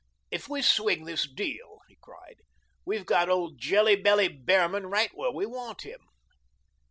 "If 0.31 0.49
we 0.49 0.63
swing 0.63 1.05
this 1.05 1.29
deal," 1.31 1.77
he 1.87 1.95
cried, 2.01 2.37
"we've 2.85 3.05
got 3.05 3.29
old 3.29 3.59
jelly 3.59 3.95
belly 3.95 4.29
Behrman 4.29 4.87
right 4.87 5.11
where 5.13 5.29
we 5.29 5.45
want 5.45 5.83
him." 5.83 5.99